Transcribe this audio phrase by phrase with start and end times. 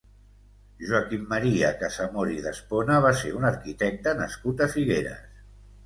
[0.91, 5.43] Joaquim Maria Casamor i d'Espona va ser un arquitecte nascut a Figueres.